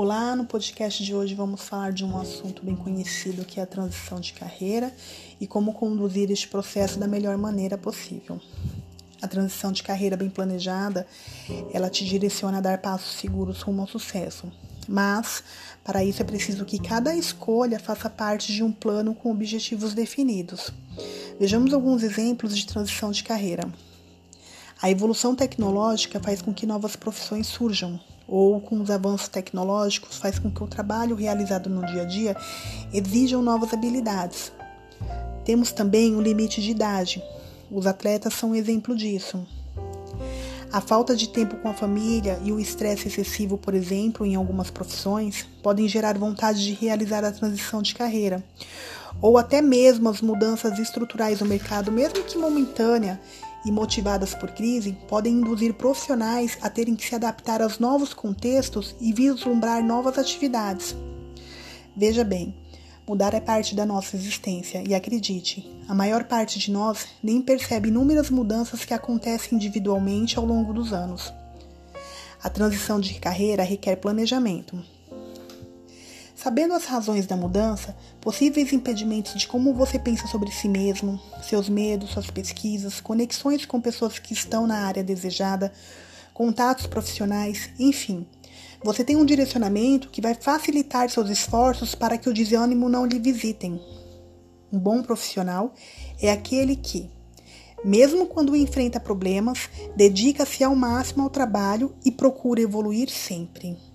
Olá, 0.00 0.36
no 0.36 0.44
podcast 0.44 1.02
de 1.02 1.12
hoje 1.12 1.34
vamos 1.34 1.60
falar 1.60 1.92
de 1.92 2.04
um 2.04 2.16
assunto 2.20 2.64
bem 2.64 2.76
conhecido 2.76 3.44
que 3.44 3.58
é 3.58 3.64
a 3.64 3.66
transição 3.66 4.20
de 4.20 4.32
carreira 4.32 4.94
e 5.40 5.44
como 5.44 5.72
conduzir 5.72 6.30
este 6.30 6.46
processo 6.46 7.00
da 7.00 7.08
melhor 7.08 7.36
maneira 7.36 7.76
possível. 7.76 8.40
A 9.20 9.26
transição 9.26 9.72
de 9.72 9.82
carreira 9.82 10.16
bem 10.16 10.30
planejada, 10.30 11.04
ela 11.72 11.90
te 11.90 12.04
direciona 12.04 12.58
a 12.58 12.60
dar 12.60 12.78
passos 12.78 13.18
seguros 13.18 13.60
rumo 13.62 13.80
ao 13.80 13.88
sucesso. 13.88 14.46
Mas, 14.86 15.42
para 15.82 16.04
isso 16.04 16.22
é 16.22 16.24
preciso 16.24 16.64
que 16.64 16.78
cada 16.78 17.16
escolha 17.16 17.80
faça 17.80 18.08
parte 18.08 18.52
de 18.52 18.62
um 18.62 18.70
plano 18.70 19.16
com 19.16 19.32
objetivos 19.32 19.94
definidos. 19.94 20.70
Vejamos 21.40 21.74
alguns 21.74 22.04
exemplos 22.04 22.56
de 22.56 22.64
transição 22.68 23.10
de 23.10 23.24
carreira. 23.24 23.68
A 24.80 24.88
evolução 24.88 25.34
tecnológica 25.34 26.20
faz 26.20 26.40
com 26.40 26.54
que 26.54 26.66
novas 26.66 26.94
profissões 26.94 27.48
surjam, 27.48 27.98
ou 28.28 28.60
com 28.60 28.80
os 28.80 28.90
avanços 28.90 29.26
tecnológicos 29.28 30.18
faz 30.18 30.38
com 30.38 30.50
que 30.50 30.62
o 30.62 30.66
trabalho 30.66 31.16
realizado 31.16 31.70
no 31.70 31.84
dia 31.86 32.02
a 32.02 32.04
dia 32.04 32.36
exijam 32.92 33.42
novas 33.42 33.72
habilidades. 33.72 34.52
Temos 35.44 35.72
também 35.72 36.14
o 36.14 36.20
limite 36.20 36.60
de 36.60 36.70
idade. 36.70 37.22
Os 37.70 37.86
atletas 37.86 38.34
são 38.34 38.50
um 38.50 38.54
exemplo 38.54 38.94
disso. 38.94 39.46
A 40.70 40.82
falta 40.82 41.16
de 41.16 41.30
tempo 41.30 41.56
com 41.56 41.70
a 41.70 41.74
família 41.74 42.38
e 42.44 42.52
o 42.52 42.60
estresse 42.60 43.08
excessivo, 43.08 43.56
por 43.56 43.72
exemplo, 43.72 44.26
em 44.26 44.34
algumas 44.34 44.70
profissões, 44.70 45.46
podem 45.62 45.88
gerar 45.88 46.18
vontade 46.18 46.62
de 46.62 46.74
realizar 46.74 47.24
a 47.24 47.32
transição 47.32 47.80
de 47.80 47.94
carreira, 47.94 48.44
ou 49.22 49.38
até 49.38 49.62
mesmo 49.62 50.10
as 50.10 50.20
mudanças 50.20 50.78
estruturais 50.78 51.40
no 51.40 51.46
mercado, 51.46 51.90
mesmo 51.90 52.22
que 52.22 52.36
momentânea, 52.36 53.18
e 53.68 53.70
motivadas 53.70 54.34
por 54.34 54.50
crise 54.52 54.96
podem 55.06 55.34
induzir 55.34 55.74
profissionais 55.74 56.56
a 56.62 56.70
terem 56.70 56.96
que 56.96 57.06
se 57.06 57.14
adaptar 57.14 57.60
aos 57.60 57.78
novos 57.78 58.14
contextos 58.14 58.96
e 58.98 59.12
vislumbrar 59.12 59.84
novas 59.84 60.16
atividades. 60.16 60.96
Veja 61.94 62.24
bem, 62.24 62.54
mudar 63.06 63.34
é 63.34 63.40
parte 63.40 63.74
da 63.74 63.84
nossa 63.84 64.16
existência 64.16 64.82
e 64.88 64.94
acredite, 64.94 65.70
a 65.86 65.94
maior 65.94 66.24
parte 66.24 66.58
de 66.58 66.70
nós 66.70 67.06
nem 67.22 67.42
percebe 67.42 67.88
inúmeras 67.88 68.30
mudanças 68.30 68.86
que 68.86 68.94
acontecem 68.94 69.56
individualmente 69.56 70.38
ao 70.38 70.46
longo 70.46 70.72
dos 70.72 70.94
anos. 70.94 71.30
A 72.42 72.48
transição 72.48 72.98
de 72.98 73.14
carreira 73.20 73.62
requer 73.62 73.96
planejamento, 73.96 74.82
Sabendo 76.40 76.72
as 76.72 76.84
razões 76.84 77.26
da 77.26 77.36
mudança, 77.36 77.96
possíveis 78.20 78.72
impedimentos 78.72 79.34
de 79.34 79.48
como 79.48 79.74
você 79.74 79.98
pensa 79.98 80.28
sobre 80.28 80.52
si 80.52 80.68
mesmo, 80.68 81.20
seus 81.42 81.68
medos, 81.68 82.10
suas 82.10 82.30
pesquisas, 82.30 83.00
conexões 83.00 83.66
com 83.66 83.80
pessoas 83.80 84.20
que 84.20 84.32
estão 84.32 84.64
na 84.64 84.86
área 84.86 85.02
desejada, 85.02 85.72
contatos 86.32 86.86
profissionais, 86.86 87.70
enfim, 87.76 88.24
você 88.84 89.02
tem 89.02 89.16
um 89.16 89.24
direcionamento 89.24 90.10
que 90.10 90.20
vai 90.20 90.32
facilitar 90.32 91.10
seus 91.10 91.28
esforços 91.28 91.96
para 91.96 92.16
que 92.16 92.28
o 92.28 92.32
desânimo 92.32 92.88
não 92.88 93.04
lhe 93.04 93.18
visitem. 93.18 93.82
Um 94.72 94.78
bom 94.78 95.02
profissional 95.02 95.74
é 96.22 96.30
aquele 96.30 96.76
que, 96.76 97.10
mesmo 97.84 98.26
quando 98.26 98.54
enfrenta 98.54 99.00
problemas, 99.00 99.68
dedica-se 99.96 100.62
ao 100.62 100.76
máximo 100.76 101.24
ao 101.24 101.30
trabalho 101.30 101.96
e 102.04 102.12
procura 102.12 102.60
evoluir 102.60 103.10
sempre. 103.10 103.87